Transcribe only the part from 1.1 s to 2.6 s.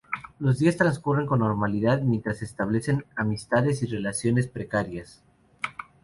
con normalidad mientras se